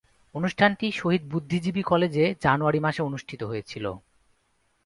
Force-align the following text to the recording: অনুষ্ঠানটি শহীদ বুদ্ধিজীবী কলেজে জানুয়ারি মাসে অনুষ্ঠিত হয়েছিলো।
অনুষ্ঠানটি 0.35 0.87
শহীদ 0.91 1.23
বুদ্ধিজীবী 1.31 1.83
কলেজে 1.83 2.25
জানুয়ারি 2.41 2.79
মাসে 2.79 3.01
অনুষ্ঠিত 3.03 3.41
হয়েছিলো। 3.43 3.91